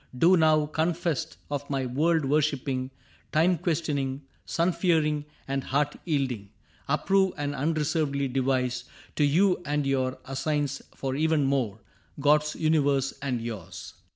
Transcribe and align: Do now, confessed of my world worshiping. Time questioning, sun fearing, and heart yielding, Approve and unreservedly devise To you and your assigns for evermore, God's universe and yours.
Do 0.17 0.35
now, 0.35 0.65
confessed 0.65 1.37
of 1.51 1.69
my 1.69 1.85
world 1.85 2.25
worshiping. 2.25 2.89
Time 3.31 3.55
questioning, 3.59 4.23
sun 4.47 4.71
fearing, 4.71 5.25
and 5.47 5.65
heart 5.65 5.95
yielding, 6.05 6.49
Approve 6.87 7.33
and 7.37 7.53
unreservedly 7.53 8.27
devise 8.27 8.85
To 9.17 9.23
you 9.23 9.61
and 9.63 9.85
your 9.85 10.17
assigns 10.25 10.81
for 10.95 11.15
evermore, 11.15 11.81
God's 12.19 12.55
universe 12.55 13.13
and 13.21 13.41
yours. 13.41 13.93